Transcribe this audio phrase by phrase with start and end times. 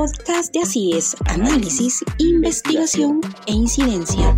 [0.00, 4.34] podcast de Así es, análisis, investigación e incidencia.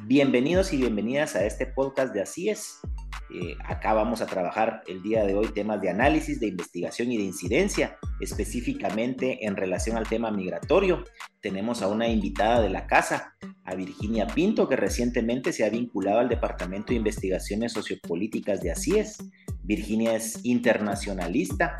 [0.00, 2.80] Bienvenidos y bienvenidas a este podcast de Así es.
[3.34, 7.16] Eh, acá vamos a trabajar el día de hoy temas de análisis, de investigación y
[7.16, 11.04] de incidencia, específicamente en relación al tema migratorio.
[11.40, 13.34] Tenemos a una invitada de la casa,
[13.64, 19.18] a Virginia Pinto, que recientemente se ha vinculado al Departamento de Investigaciones Sociopolíticas de ACIES.
[19.62, 21.76] Virginia es internacionalista,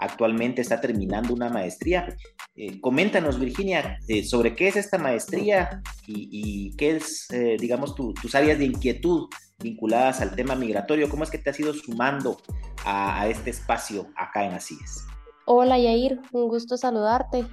[0.00, 2.16] actualmente está terminando una maestría.
[2.56, 8.58] Eh, coméntanos, Virginia, eh, sobre qué es esta maestría y, qué es, digamos, tus áreas
[8.58, 11.08] de inquietud vinculadas al tema migratorio.
[11.08, 12.38] ¿Cómo es que te has ido sumando
[12.84, 15.06] a, este espacio acá en Asís?
[15.46, 17.46] Hola Yair, un gusto saludarte.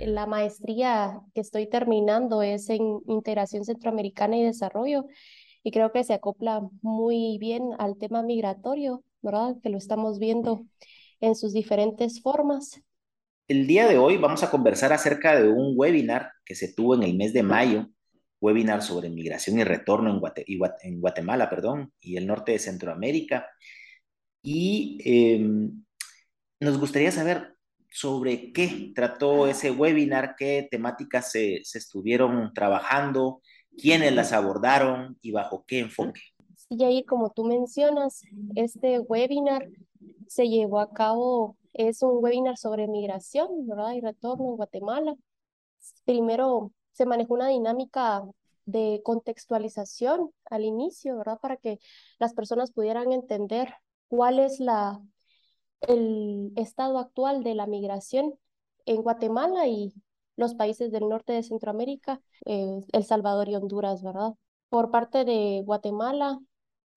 [0.00, 5.06] La maestría que estoy terminando es en Integración Centroamericana y Desarrollo
[5.62, 9.56] y creo que se acopla muy bien al tema migratorio, ¿verdad?
[9.62, 10.64] Que lo estamos viendo
[11.20, 12.80] en sus diferentes formas.
[13.48, 17.04] El día de hoy vamos a conversar acerca de un webinar que se tuvo en
[17.04, 17.88] el mes de mayo
[18.40, 23.48] webinar sobre migración y retorno en, Guatemala perdón, y el norte de Centroamérica.
[24.42, 25.84] Y em,
[26.60, 27.54] nos gustaría saber
[27.90, 33.40] sobre qué trató ese webinar, qué temáticas se estuvieron trabajando,
[33.76, 36.20] quiénes las abordaron y bajo qué enfoque.
[36.68, 38.22] Sí, ahí como tú mencionas,
[38.56, 39.68] este webinar
[40.26, 43.92] se llevó a cabo, es un webinar sobre migración, ¿verdad?
[43.92, 45.16] Y retorno en Guatemala.
[46.04, 48.24] Primero se manejó una dinámica
[48.64, 51.38] de contextualización al inicio, ¿verdad?
[51.40, 51.78] Para que
[52.18, 53.72] las personas pudieran entender
[54.08, 55.00] cuál es la,
[55.82, 58.34] el estado actual de la migración
[58.86, 59.94] en Guatemala y
[60.36, 64.34] los países del norte de Centroamérica, eh, El Salvador y Honduras, ¿verdad?
[64.68, 66.40] Por parte de Guatemala,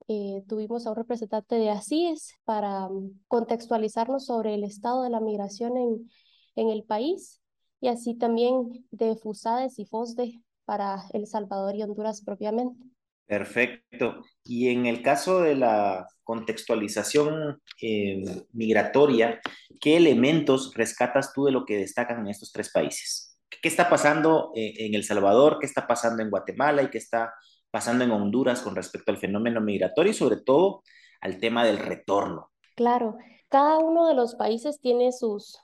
[0.08, 5.20] eh, tuvimos a un representante de ASIES para mm, contextualizarnos sobre el estado de la
[5.20, 6.10] migración en,
[6.56, 7.40] en el país
[7.80, 12.78] y así también de FUSADES y FOSDE para El Salvador y Honduras propiamente.
[13.30, 14.24] Perfecto.
[14.44, 19.40] Y en el caso de la contextualización eh, migratoria,
[19.80, 23.38] ¿qué elementos rescatas tú de lo que destacan en estos tres países?
[23.48, 25.58] ¿Qué está pasando eh, en El Salvador?
[25.60, 26.82] ¿Qué está pasando en Guatemala?
[26.82, 27.32] ¿Y qué está
[27.70, 30.82] pasando en Honduras con respecto al fenómeno migratorio y sobre todo
[31.20, 32.50] al tema del retorno?
[32.74, 33.16] Claro,
[33.48, 35.58] cada uno de los países tiene sus,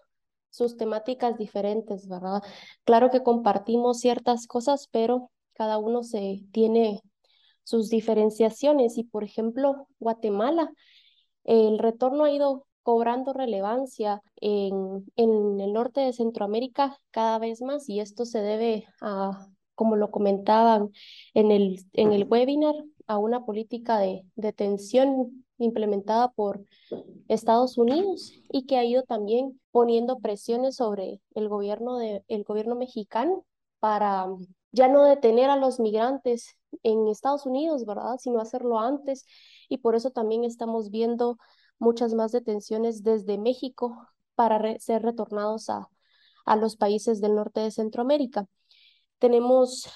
[0.51, 2.43] sus temáticas diferentes, ¿verdad?
[2.85, 7.01] Claro que compartimos ciertas cosas, pero cada uno se tiene
[7.63, 10.71] sus diferenciaciones y, por ejemplo, Guatemala,
[11.45, 17.89] el retorno ha ido cobrando relevancia en, en el norte de Centroamérica cada vez más
[17.89, 20.91] y esto se debe a, como lo comentaban
[21.35, 22.75] en el, en el webinar,
[23.07, 26.65] a una política de detención implementada por
[27.29, 32.75] Estados Unidos y que ha ido también poniendo presiones sobre el gobierno, de, el gobierno
[32.75, 33.45] mexicano
[33.79, 34.27] para
[34.73, 38.17] ya no detener a los migrantes en Estados Unidos, ¿verdad?
[38.19, 39.25] Sino hacerlo antes.
[39.69, 41.39] Y por eso también estamos viendo
[41.79, 43.97] muchas más detenciones desde México
[44.35, 45.89] para ser retornados a,
[46.45, 48.47] a los países del norte de Centroamérica.
[49.19, 49.89] Tenemos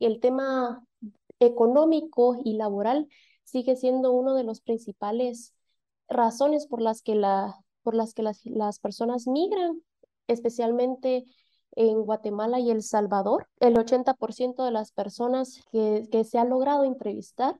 [0.00, 0.84] el tema
[1.40, 3.08] económico y laboral
[3.44, 5.54] sigue siendo uno de los principales
[6.08, 9.80] razones por las que, la, por las, que las, las personas migran,
[10.26, 11.24] especialmente
[11.72, 13.48] en Guatemala y El Salvador.
[13.60, 17.58] El 80% de las personas que, que se ha logrado entrevistar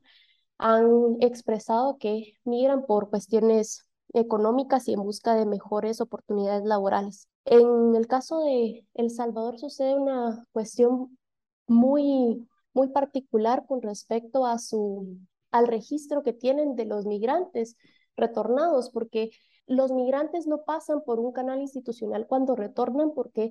[0.58, 7.28] han expresado que migran por cuestiones económicas y en busca de mejores oportunidades laborales.
[7.44, 11.18] En el caso de El Salvador sucede una cuestión
[11.66, 15.18] muy, muy particular con respecto a su
[15.50, 17.76] al registro que tienen de los migrantes
[18.16, 19.30] retornados, porque
[19.66, 23.50] los migrantes no pasan por un canal institucional cuando retornan porque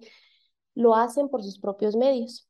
[0.76, 2.48] lo hacen por sus propios medios.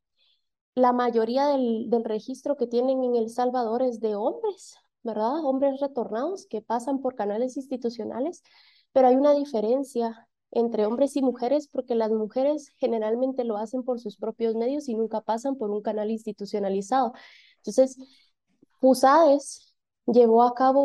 [0.76, 4.76] La mayoría del, del registro que tienen en El Salvador es de hombres,
[5.08, 5.44] ¿verdad?
[5.44, 8.44] Hombres retornados que pasan por canales institucionales,
[8.92, 14.00] pero hay una diferencia entre hombres y mujeres porque las mujeres generalmente lo hacen por
[14.00, 17.14] sus propios medios y nunca pasan por un canal institucionalizado.
[17.58, 17.98] Entonces,
[18.80, 19.76] FUSADES
[20.06, 20.84] llevó a cabo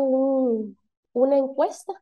[1.13, 1.93] una encuesta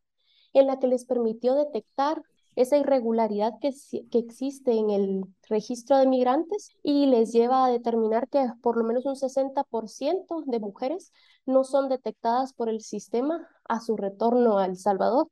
[0.54, 2.22] en la que les permitió detectar
[2.56, 3.72] esa irregularidad que,
[4.12, 8.84] que existe en el registro de migrantes y les lleva a determinar que por lo
[8.84, 11.12] menos un 60% de mujeres
[11.46, 15.30] no son detectadas por el sistema a su retorno a El Salvador.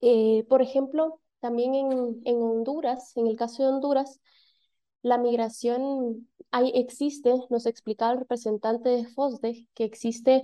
[0.00, 4.20] Eh, por ejemplo, también en, en Honduras, en el caso de Honduras,
[5.02, 10.42] la migración hay, existe, nos explicaba el representante de FOSDE, que existe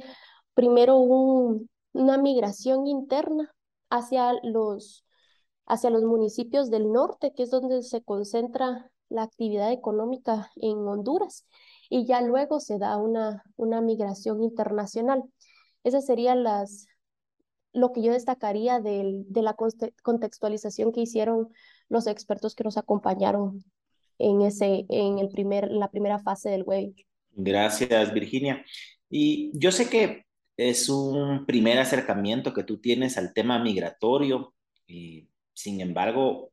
[0.54, 3.54] primero una migración interna
[3.90, 5.03] hacia los,
[5.66, 11.46] hacia los municipios del norte, que es donde se concentra la actividad económica en Honduras,
[11.88, 15.22] y ya luego se da una, una migración internacional.
[15.84, 16.87] Esas serían las,
[17.72, 19.55] lo que yo destacaría de la
[20.02, 21.49] contextualización que hicieron
[21.88, 23.64] los expertos que nos acompañaron
[24.19, 27.05] en, ese, en el primer, la primera fase del webinar.
[27.32, 28.64] Gracias, Virginia.
[29.11, 30.25] Y yo sé que
[30.56, 34.55] es un primer acercamiento que tú tienes al tema migratorio
[35.54, 36.52] sin embargo,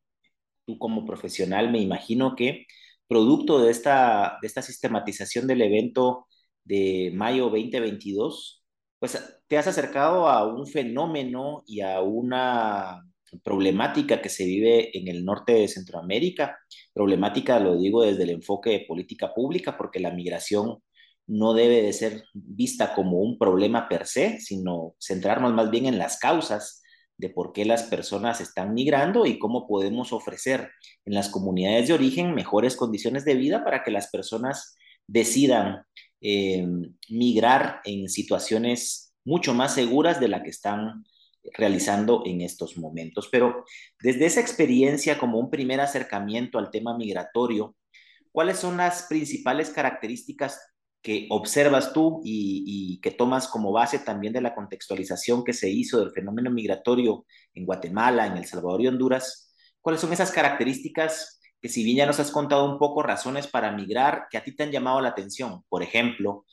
[0.65, 2.65] tú como profesional me imagino que
[3.07, 6.27] producto de esta, de esta sistematización del evento
[6.63, 8.63] de mayo 2022,
[8.99, 13.03] pues te has acercado a un fenómeno y a una
[13.43, 16.59] problemática que se vive en el norte de Centroamérica.
[16.93, 20.81] Problemática lo digo desde el enfoque de política pública, porque la migración
[21.27, 25.97] no debe de ser vista como un problema per se, sino centrarnos más bien en
[25.97, 26.80] las causas
[27.21, 30.71] de por qué las personas están migrando y cómo podemos ofrecer
[31.05, 34.75] en las comunidades de origen mejores condiciones de vida para que las personas
[35.07, 35.83] decidan
[36.19, 36.67] eh,
[37.09, 41.05] migrar en situaciones mucho más seguras de la que están
[41.53, 43.29] realizando en estos momentos.
[43.31, 43.65] Pero
[44.01, 47.75] desde esa experiencia como un primer acercamiento al tema migratorio,
[48.31, 50.59] ¿cuáles son las principales características
[51.01, 55.99] que observas tú y, que tomas como base también de la contextualización que se hizo
[55.99, 59.53] del fenómeno migratorio en Guatemala, en El Salvador y Honduras?
[59.81, 63.71] ¿Cuáles son esas características que si bien ya nos has contado un poco razones para
[63.71, 65.63] migrar que a ti te han llamado la atención?
[65.69, 66.45] Por ejemplo,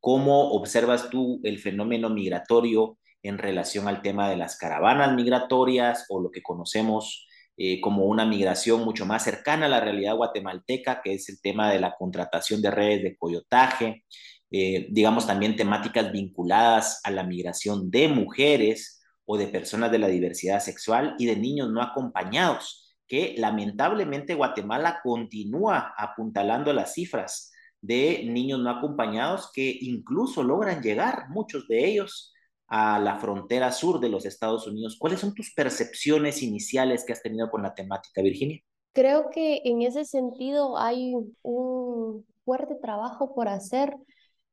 [0.00, 6.20] ¿cómo observas tú el fenómeno migratorio en relación al tema de las caravanas migratorias o
[6.20, 7.26] lo que conocemos
[7.56, 11.70] eh, como una migración mucho más cercana a la realidad guatemalteca, que es el tema
[11.70, 14.04] de la contratación de redes de coyotaje,
[14.50, 20.08] eh, digamos también temáticas vinculadas a la migración de mujeres o de personas de la
[20.08, 28.24] diversidad sexual y de niños no acompañados, que lamentablemente Guatemala continúa apuntalando las cifras de
[28.24, 32.33] niños no acompañados que incluso logran llegar, muchos de ellos,
[32.66, 34.96] a la frontera sur de los Estados Unidos.
[34.98, 38.60] ¿Cuáles son tus percepciones iniciales que has tenido con la temática, Virginia?
[38.92, 43.96] Creo que en ese sentido hay un fuerte trabajo por hacer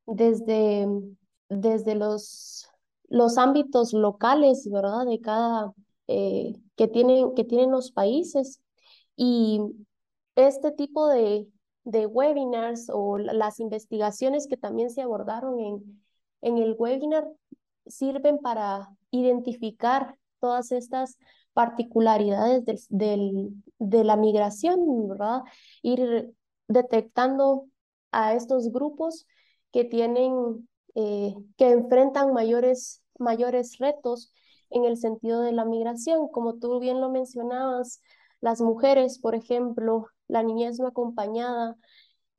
[0.06, 0.88] desde,
[1.50, 2.68] desde los,
[3.08, 5.06] los ámbitos locales, ¿verdad?
[5.06, 5.72] De cada,
[6.08, 8.62] eh, que, tienen, que tienen los países.
[9.16, 9.62] Y
[10.36, 11.48] este tipo de,
[11.84, 16.04] de webinars o las investigaciones que también se abordaron en,
[16.42, 17.28] en el webinar
[17.88, 21.18] sirven para identificar todas estas
[21.54, 25.42] particularidades de la migración, ¿verdad?
[25.82, 26.34] Ir
[26.68, 27.68] detectando
[28.12, 29.28] a estos grupos
[29.72, 34.34] que tienen, eh, que enfrentan mayores, mayores retos
[34.70, 36.28] en el sentido de la migración.
[36.30, 38.02] Como tú bien lo mencionabas,
[38.40, 41.78] las mujeres, por ejemplo, la niñez no acompañada,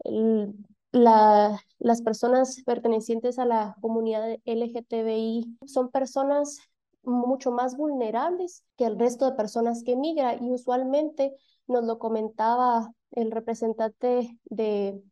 [0.01, 0.55] el,
[0.93, 6.59] las personas pertenecientes a la comunidad LGTBI son personas
[7.03, 11.35] mucho más vulnerables que el resto de personas que migra y usualmente
[11.67, 15.03] nos lo comentaba el representante de,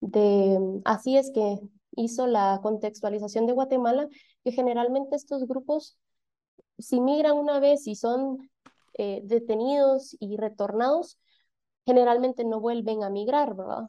[0.00, 1.58] de así es que
[1.96, 4.08] hizo la contextualización de Guatemala,
[4.44, 5.96] que generalmente estos grupos,
[6.78, 8.50] si migran una vez y son
[8.94, 11.18] eh, detenidos y retornados,
[11.86, 13.88] generalmente no vuelven a migrar, ¿verdad?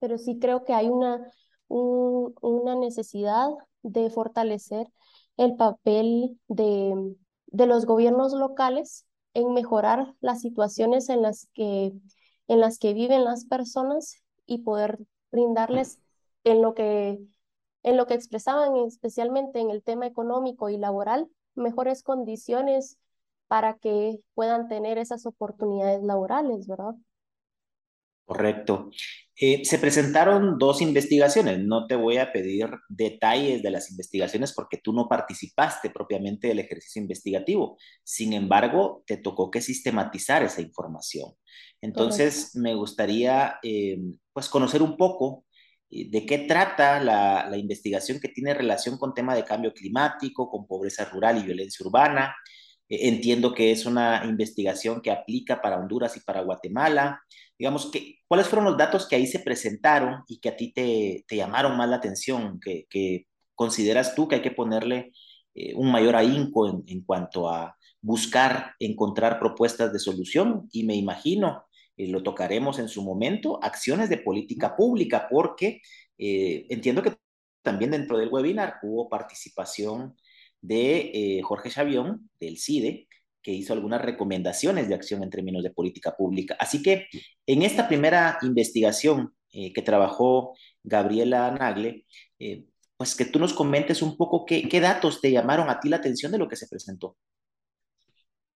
[0.00, 1.30] Pero sí creo que hay una,
[1.68, 3.48] una necesidad
[3.82, 4.88] de fortalecer
[5.36, 11.92] el papel de, de los gobiernos locales en mejorar las situaciones en las que,
[12.48, 14.98] en las que viven las personas y poder
[15.30, 16.00] brindarles
[16.44, 17.18] en lo que,
[17.82, 22.98] en lo que expresaban, especialmente en el tema económico y laboral, mejores condiciones
[23.48, 26.94] para que puedan tener esas oportunidades laborales, ¿verdad?
[28.26, 28.90] Correcto.
[29.38, 31.60] Eh, se presentaron dos investigaciones.
[31.60, 36.58] No te voy a pedir detalles de las investigaciones porque tú no participaste propiamente del
[36.58, 37.78] ejercicio investigativo.
[38.02, 41.34] Sin embargo, te tocó que sistematizar esa información.
[41.80, 43.98] Entonces, me gustaría eh,
[44.32, 45.44] pues conocer un poco
[45.88, 50.50] eh, de qué trata la, la investigación que tiene relación con tema de cambio climático,
[50.50, 52.34] con pobreza rural y violencia urbana.
[52.88, 57.20] Entiendo que es una investigación que aplica para Honduras y para Guatemala
[57.58, 61.24] digamos, que, ¿cuáles fueron los datos que ahí se presentaron y que a ti te,
[61.26, 65.12] te llamaron más la atención, que, que, consideras tú que hay que ponerle
[65.54, 70.68] eh, un mayor ahínco en, en, cuanto a buscar, encontrar propuestas de solución?
[70.72, 71.64] Y me imagino,
[71.96, 75.80] eh, lo tocaremos en su momento, acciones de política pública, porque
[76.18, 77.16] eh, entiendo que
[77.62, 80.14] también dentro del webinar hubo participación
[80.66, 83.08] de eh, Jorge Chavión, del CIDE,
[83.42, 86.56] que hizo algunas recomendaciones de acción en términos de política pública.
[86.58, 87.06] Así que
[87.46, 92.04] en esta primera investigación eh, que trabajó Gabriela Nagle,
[92.40, 92.64] eh,
[92.96, 95.98] pues que tú nos comentes un poco qué, qué datos te llamaron a ti la
[95.98, 97.16] atención de lo que se presentó.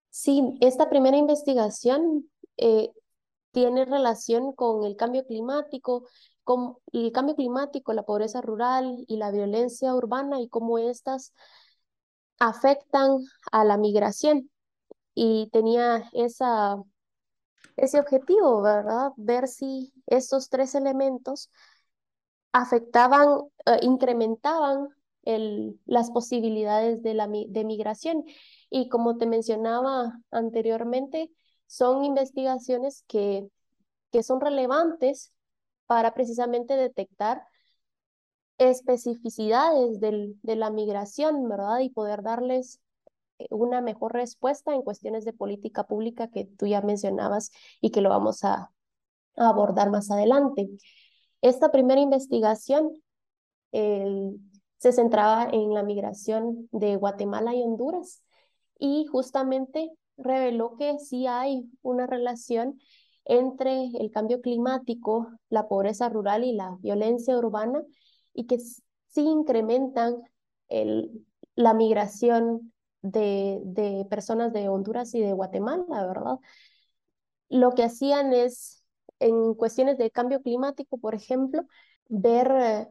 [0.09, 2.29] Sí, esta primera investigación
[3.53, 6.05] tiene relación con el cambio climático,
[6.45, 11.33] con el cambio climático, la pobreza rural y la violencia urbana y cómo éstas
[12.41, 13.19] afectan
[13.53, 14.51] a la migración.
[15.15, 16.77] Y tenía esa,
[17.77, 19.13] ese objetivo, ¿verdad?
[19.17, 21.51] Ver si estos tres elementos
[22.53, 24.89] afectaban, eh, incrementaban
[25.23, 28.25] el, las posibilidades de, la, de migración.
[28.71, 31.31] Y como te mencionaba anteriormente,
[31.67, 33.49] son investigaciones que,
[34.11, 35.33] que son relevantes
[35.87, 37.43] para precisamente detectar
[38.61, 41.81] especificidades del, de la migración, ¿verdad?
[41.81, 42.79] Y poder darles
[43.39, 47.51] eh, una mejor respuesta en cuestiones de política pública que tú ya mencionabas
[47.81, 48.71] y que lo vamos a,
[49.37, 50.69] a abordar más adelante.
[51.41, 52.93] Esta primera investigación
[53.73, 58.25] se centraba en la migración de Guatemala y Honduras
[58.81, 62.81] y justamente reveló que sí hay una relación
[63.25, 67.85] entre el cambio climático, la pobreza rural y la violencia urbana
[68.33, 70.17] y que sí incrementan
[70.69, 72.73] el, la migración
[73.03, 76.39] de, de personas de Honduras y de Guatemala, ¿verdad?
[77.49, 78.85] Lo que hacían es,
[79.19, 81.63] en cuestiones de cambio climático, por ejemplo,
[82.09, 82.89] ver eh,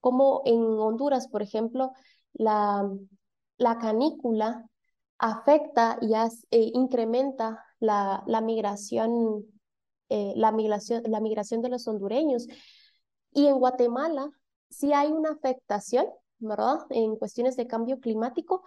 [0.00, 1.92] cómo en Honduras, por ejemplo,
[2.32, 2.88] la,
[3.56, 4.66] la canícula
[5.18, 6.14] afecta y
[6.50, 9.44] e incrementa la, la migración,
[10.08, 12.46] eh, la, migración, la migración de los hondureños.
[13.32, 14.30] Y en Guatemala
[14.70, 16.06] sí hay una afectación,
[16.38, 16.80] ¿verdad?
[16.90, 18.62] En cuestiones de cambio climático,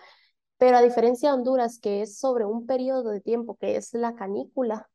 [0.58, 4.16] pero a diferencia de Honduras, que es sobre un periodo de tiempo, que es la
[4.16, 4.90] canícula,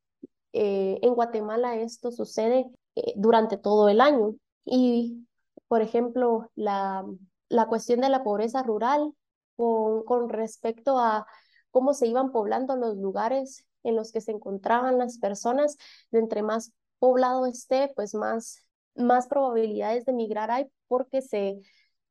[0.53, 4.35] eh, en Guatemala esto sucede eh, durante todo el año.
[4.65, 5.27] Y,
[5.67, 7.05] por ejemplo, la,
[7.49, 9.13] la cuestión de la pobreza rural
[9.55, 11.27] con, con respecto a
[11.71, 15.77] cómo se iban poblando los lugares en los que se encontraban las personas.
[16.11, 18.65] De entre más poblado esté, pues más,
[18.97, 21.59] más probabilidades de migrar hay porque se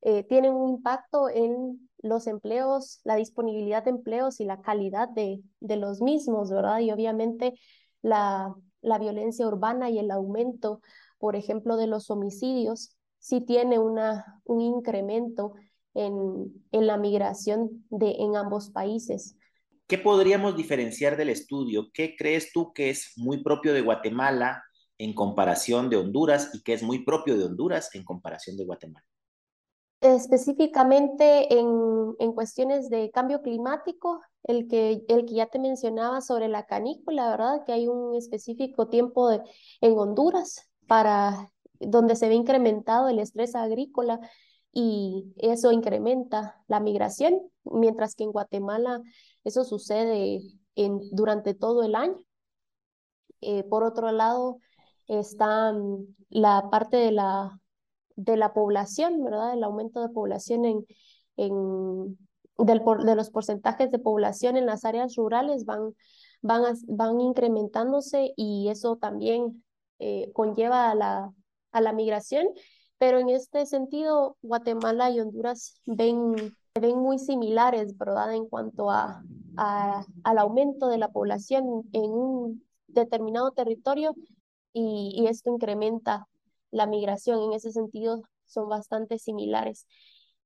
[0.03, 5.41] eh, tienen un impacto en los empleos, la disponibilidad de empleos y la calidad de,
[5.61, 6.81] de los mismos, ¿verdad?
[6.81, 7.55] Y obviamente
[8.03, 10.81] la, la violencia urbana y el aumento,
[11.19, 15.55] por ejemplo, de los homicidios, sí tiene una, un incremento
[15.95, 19.35] en, en la migración de, en ambos países.
[19.89, 21.89] ¿Qué podríamos diferenciar del estudio?
[21.93, 24.63] ¿Qué crees tú que es muy propio de Guatemala
[24.99, 29.07] en comparación de Honduras y qué es muy propio de Honduras en comparación de Guatemala?
[30.01, 36.49] Específicamente en, en cuestiones de cambio climático, el que, el que ya te mencionaba sobre
[36.49, 37.65] la canícula, ¿verdad?
[37.65, 39.41] Que hay un específico tiempo de,
[39.81, 41.51] en Honduras para
[41.81, 44.21] donde se ve incrementado el estrés agrícola
[44.73, 49.01] y eso incrementa la migración, mientras que en Guatemala
[49.45, 50.43] eso sucede
[50.75, 52.21] en, durante todo el año.
[53.41, 54.59] Eh, por otro lado,
[55.09, 57.61] está mm, la parte de la,
[58.17, 59.55] de la población, ¿verdad?
[59.55, 60.87] El aumento de población en,
[61.37, 62.19] en
[62.59, 65.95] del, de los porcentajes de población en las áreas rurales van,
[66.43, 69.65] van, van incrementándose y eso también
[69.99, 71.33] eh, conlleva a la,
[71.73, 72.47] a la migración.
[72.99, 76.35] Pero en este sentido, Guatemala y Honduras ven
[76.81, 78.35] ven muy similares, ¿verdad?
[78.35, 79.23] En cuanto a,
[79.57, 84.15] al aumento de la población en un determinado territorio
[84.79, 86.29] y, esto incrementa
[86.71, 87.43] la migración.
[87.43, 89.87] En ese sentido, son bastante similares.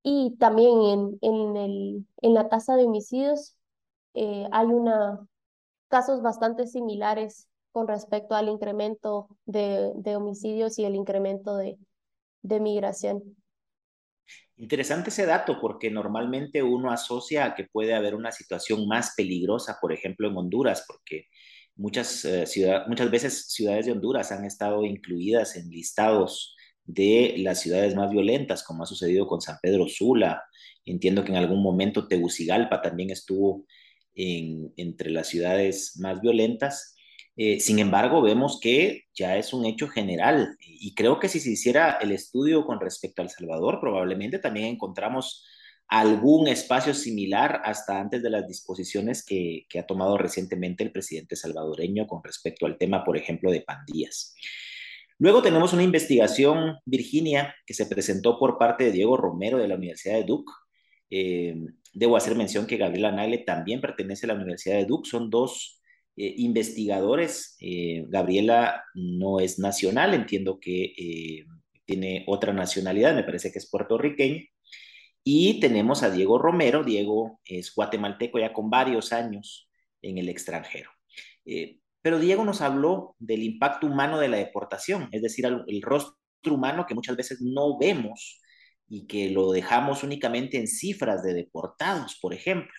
[0.03, 3.57] Y también en, en, el, en la tasa de homicidios
[4.15, 5.19] eh, hay una,
[5.89, 11.77] casos bastante similares con respecto al incremento de, de homicidios y el incremento de,
[12.43, 13.37] de migración.
[14.57, 19.79] Interesante ese dato porque normalmente uno asocia a que puede haber una situación más peligrosa,
[19.81, 21.27] por ejemplo, en Honduras, porque
[21.81, 22.45] muchas, eh,
[22.87, 28.63] muchas veces ciudades de Honduras han estado incluidas en listados de las ciudades más violentas,
[28.63, 30.43] como ha sucedido con San Pedro Sula.
[30.85, 33.65] Entiendo que en algún momento Tegucigalpa también estuvo
[34.15, 36.95] entre las ciudades más violentas.
[37.37, 41.53] Eh, sin embargo, vemos que ya es un hecho general y creo que si se
[41.53, 45.47] hiciera el estudio con respecto a El Salvador, probablemente también encontramos
[45.90, 51.35] algún espacio similar hasta antes de las disposiciones que, que ha tomado recientemente el presidente
[51.35, 54.35] salvadoreño con respecto al tema, por ejemplo, de pandillas.
[55.18, 59.75] Luego tenemos una investigación, Virginia, que se presentó por parte de Diego Romero de la
[59.75, 60.50] Universidad de Duke.
[61.11, 61.56] Eh,
[61.92, 65.11] debo hacer mención que Gabriela Nagle también pertenece a la Universidad de Duke.
[65.11, 65.82] Son dos
[66.16, 67.56] eh, investigadores.
[67.61, 71.44] Eh, Gabriela no es nacional, entiendo que
[71.85, 74.40] tiene otra nacionalidad, me parece que es puertorriqueña.
[75.25, 76.85] Y tenemos a Diego Romero.
[76.85, 79.69] Diego es guatemalteco ya con varios años
[80.03, 80.91] en el extranjero.
[82.03, 86.87] Pero Diego nos habló del impacto humano de la deportación, es decir, el, rostro humano
[86.87, 88.41] que muchas veces no vemos
[88.89, 92.73] y que lo dejamos únicamente en cifras de deportados, por ejemplo.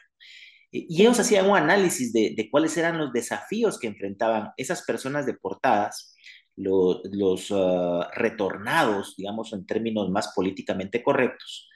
[0.72, 6.16] Y ellos hacían un análisis de, cuáles eran los desafíos que enfrentaban esas personas deportadas,
[6.56, 11.70] los ah, retornados, digamos en términos más políticamente correctos,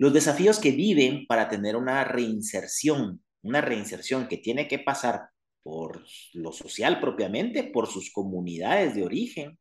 [0.00, 5.28] los desafíos que viven para tener una reinserción, una reinserción que tiene que pasar
[5.62, 6.02] por
[6.32, 9.58] lo social propiamente, por sus comunidades de origen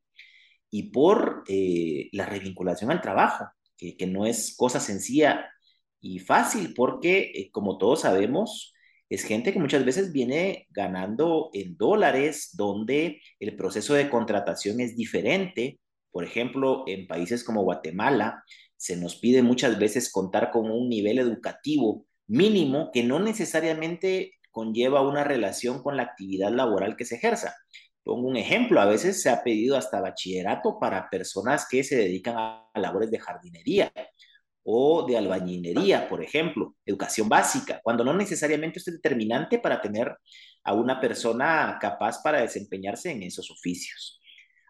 [0.71, 5.45] y por eh, la revinculación al trabajo, que, no es cosa sencilla
[5.99, 8.73] y fácil, porque eh, como todos sabemos,
[9.09, 14.95] es gente que muchas veces viene ganando en dólares, donde el proceso de contratación es
[14.95, 15.81] diferente.
[16.11, 18.43] Por ejemplo, en países como Guatemala,
[18.77, 25.01] se nos pide muchas veces contar con un nivel educativo mínimo que no necesariamente conlleva
[25.01, 27.55] una relación con la actividad laboral que se ejerza.
[28.03, 32.35] Pongo un ejemplo, a veces se ha pedido hasta bachillerato para personas que se dedican
[32.37, 33.91] a labores de jardinería
[34.63, 40.15] o de albañilería, por ejemplo, educación básica, cuando no necesariamente es determinante para tener
[40.63, 44.18] a una persona capaz para desempeñarse en esos oficios.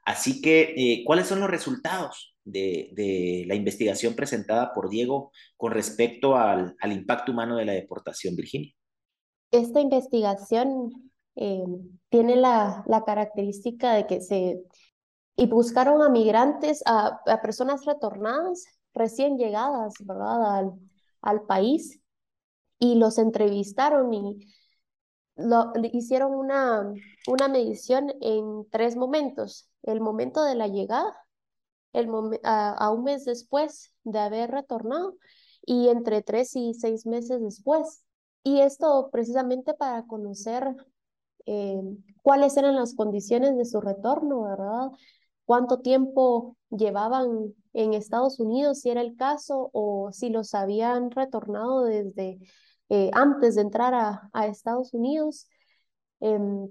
[0.09, 5.71] Así que, eh, ¿cuáles son los resultados de, de, la investigación presentada por Diego con
[5.71, 8.73] respecto al, al impacto humano de la deportación, Virginia?
[9.51, 11.63] Esta investigación eh,
[12.09, 14.63] tiene la, característica de que se
[15.35, 20.71] y buscaron a migrantes, a, personas retornadas, recién llegadas, ¿verdad?, al,
[21.21, 22.01] al país,
[22.79, 24.39] y los entrevistaron y
[25.35, 26.91] lo, hicieron una,
[27.27, 29.68] una medición en tres momentos.
[29.83, 31.15] El momento de la llegada,
[31.93, 32.09] el
[32.43, 35.15] a, un mes después de haber retornado
[35.65, 38.03] y entre tres y seis meses después.
[38.43, 40.75] Y esto precisamente para conocer
[41.45, 41.81] eh,
[42.21, 44.89] cuáles eran las condiciones de su retorno, ¿verdad?
[45.45, 51.83] Cuánto tiempo llevaban en Estados Unidos, si era el caso, o si los habían retornado
[51.83, 52.39] desde
[52.89, 55.47] eh, antes de entrar a, Estados Unidos.
[56.19, 56.69] Em,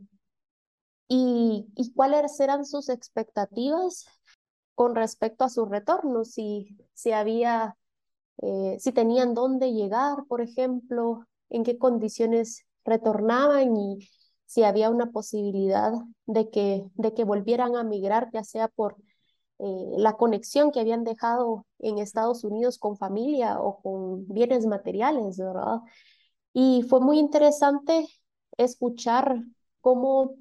[1.09, 4.07] y, y, cuáles eran sus expectativas
[4.75, 7.77] con respecto a su retorno, si, si había,
[8.43, 14.09] eh, si tenían dónde llegar, por ejemplo, en qué condiciones retornaban y
[14.47, 15.93] si había una posibilidad
[16.27, 18.97] de que, de que volvieran a migrar, ya sea por
[19.59, 19.65] eh,
[19.97, 25.81] la conexión que habían dejado en Estados Unidos con familia o con bienes materiales, ¿verdad?
[26.53, 28.07] Y fue muy interesante
[28.57, 29.43] escuchar
[29.81, 30.37] cómo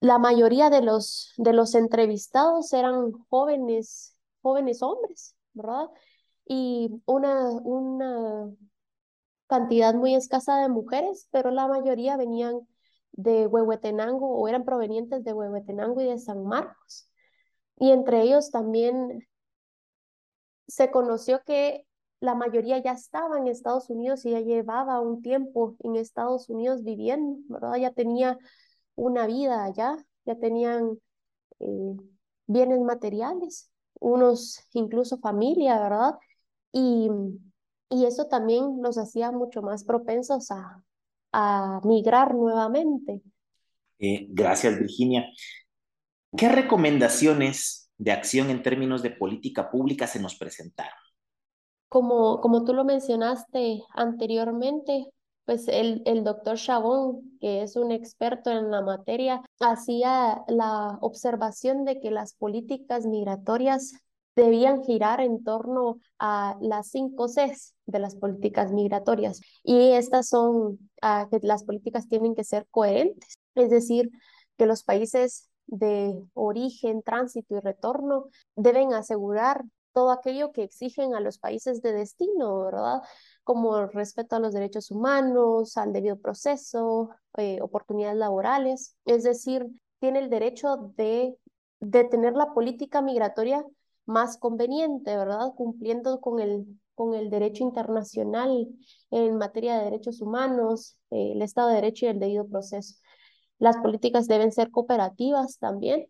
[0.00, 5.86] la mayoría de los, de los entrevistados eran jóvenes, jóvenes hombres, ¿verdad?
[6.46, 8.50] y una, una
[9.48, 12.60] cantidad muy escasa de mujeres, pero la mayoría venían
[13.12, 17.08] de Huehuetenango o eran provenientes de Huehuetenango y de San Marcos.
[17.78, 19.26] Y entre ellos también
[20.68, 21.86] se conoció que
[22.20, 26.82] la mayoría ya estaba en Estados Unidos y ya llevaba un tiempo en Estados Unidos
[26.82, 27.76] viviendo, ¿verdad?
[27.76, 28.38] Ya tenía
[28.96, 30.98] una vida allá, ya tenían
[31.60, 31.96] eh,
[32.46, 36.14] bienes materiales, unos incluso familia, ¿verdad?
[36.72, 37.10] Y,
[37.90, 40.82] y eso también los hacía mucho más propensos a,
[41.32, 43.22] a migrar nuevamente.
[43.98, 45.26] Eh, gracias, Virginia.
[46.36, 50.98] ¿Qué recomendaciones de acción en términos de política pública se nos presentaron?
[51.88, 55.06] Como, como tú lo mencionaste anteriormente,
[55.46, 61.84] pues el, el doctor Chabón, que es un experto en la materia, hacía la observación
[61.84, 63.94] de que las políticas migratorias
[64.34, 69.40] debían girar en torno a las cinco Cs de las políticas migratorias.
[69.62, 74.10] Y estas son ah, que las políticas tienen que ser coherentes, es decir,
[74.58, 81.20] que los países de origen, tránsito y retorno deben asegurar todo aquello que exigen a
[81.20, 83.00] los países de destino, ¿verdad?
[83.46, 88.96] Como respeto a los derechos humanos, al debido proceso, eh, oportunidades laborales.
[89.04, 89.64] Es decir,
[90.00, 91.38] tiene el derecho de,
[91.78, 93.64] de tener la política migratoria
[94.04, 95.52] más conveniente, ¿verdad?
[95.56, 98.66] Cumpliendo con el, con el derecho internacional
[99.12, 102.96] en materia de derechos humanos, eh, el Estado de Derecho y el debido proceso.
[103.60, 106.08] Las políticas deben ser cooperativas también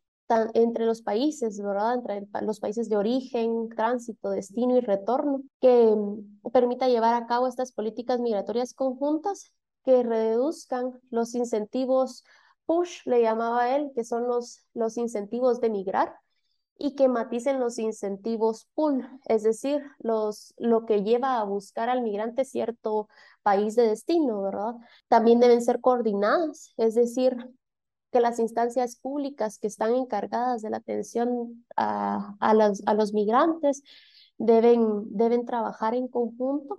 [0.54, 1.94] entre los países, ¿verdad?
[1.94, 7.46] Entre los países de origen, tránsito, destino y retorno, que mm, permita llevar a cabo
[7.46, 9.52] estas políticas migratorias conjuntas
[9.84, 12.24] que reduzcan los incentivos
[12.66, 16.12] push, le llamaba él, que son los, los incentivos de migrar,
[16.78, 22.02] y que maticen los incentivos pull, es decir, los, lo que lleva a buscar al
[22.02, 23.08] migrante cierto
[23.42, 24.74] país de destino, ¿verdad?
[25.08, 27.36] También deben ser coordinadas, es decir,
[28.12, 33.12] que las instancias públicas que están encargadas de la atención a, a, los, a los
[33.12, 33.82] migrantes
[34.38, 36.78] deben, deben trabajar en conjunto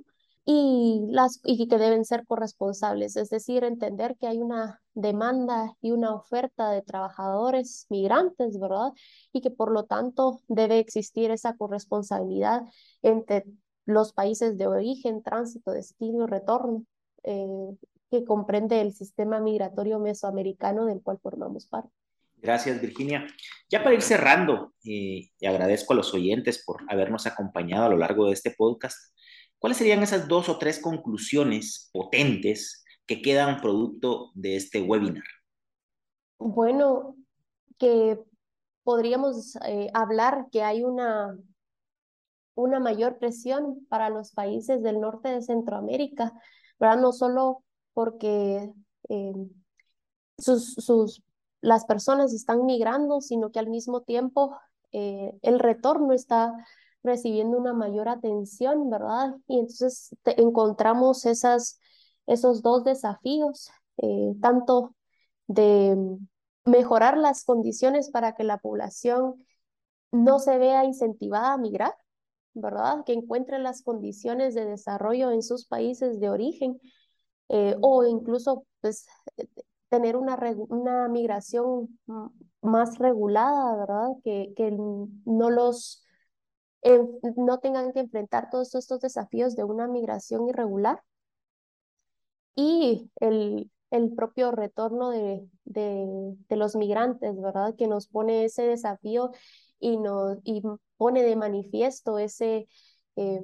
[0.49, 5.91] y, las, y que deben ser corresponsables, es decir, entender que hay una demanda y
[5.91, 8.93] una oferta de trabajadores migrantes, ¿verdad?
[9.33, 12.61] Y que por lo tanto debe existir esa corresponsabilidad
[13.01, 13.43] entre
[13.85, 16.85] los países de origen, tránsito, destino retorno,
[17.23, 17.75] eh,
[18.09, 21.91] que comprende el sistema migratorio mesoamericano del cual formamos parte.
[22.37, 23.27] Gracias, Virginia.
[23.69, 27.97] Ya para ir cerrando, eh, y agradezco a los oyentes por habernos acompañado a lo
[27.97, 28.97] largo de este podcast.
[29.59, 35.23] ¿Cuáles serían esas dos o tres conclusiones potentes que quedan producto de este webinar?
[36.37, 37.15] Bueno,
[37.79, 38.19] que
[38.83, 41.35] podríamos eh, hablar que hay una,
[42.53, 46.33] una mayor presión para los países del norte de Centroamérica,
[46.79, 47.01] ¿verdad?
[47.01, 47.63] No solo
[47.97, 48.71] porque
[49.09, 49.33] eh,
[50.37, 51.23] sus, sus,
[51.61, 54.55] las personas están migrando, sino que al mismo tiempo
[54.91, 56.53] eh, el retorno está
[57.01, 59.33] recibiendo una mayor atención, ¿verdad?
[59.47, 61.79] Y entonces encontramos esas,
[62.27, 64.95] esos dos desafíos, eh, tanto
[65.47, 65.97] de
[66.65, 69.43] mejorar las condiciones para que la población
[70.11, 71.95] no se vea incentivada a migrar,
[72.53, 73.03] ¿verdad?
[73.05, 76.79] Que encuentre las condiciones de desarrollo en sus países de origen
[77.49, 79.07] eh, o incluso pues
[79.89, 80.37] tener una,
[80.69, 81.99] una migración
[82.61, 84.07] más regulada, ¿verdad?
[84.23, 86.03] Que, que no los
[87.35, 91.01] no tengan que enfrentar todos estos desafíos de una migración irregular
[92.55, 96.07] y el, el propio retorno de, de,
[96.49, 97.75] de, los migrantes, ¿verdad?
[97.75, 99.31] Que nos pone ese desafío
[99.79, 100.61] y, nos, y
[100.97, 102.67] pone de manifiesto ese,
[103.15, 103.41] eh,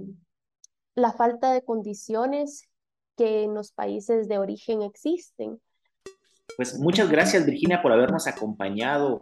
[0.96, 2.70] la falta de condiciones
[3.16, 5.60] que en los países de origen existen.
[6.56, 9.20] Pues muchas gracias Virginia por habernos acompañado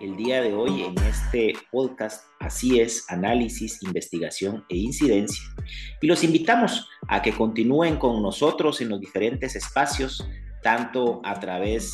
[0.00, 5.42] el día de hoy en este podcast Así es, análisis, investigación e incidencia.
[6.00, 10.26] Y los invitamos a que continúen con nosotros en los diferentes espacios,
[10.60, 11.92] tanto a través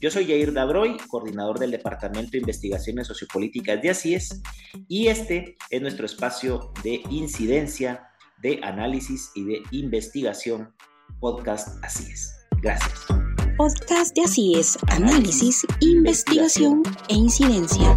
[0.00, 4.42] Yo soy Jair Dabroy, coordinador del Departamento de Investigaciones Sociopolíticas de Asies,
[4.88, 8.08] y este es nuestro espacio de incidencia,
[8.42, 10.74] de análisis y de investigación,
[11.20, 12.34] podcast Asies.
[12.62, 13.06] Gracias.
[13.56, 17.96] Podcast de Así es, análisis, investigación e incidencia.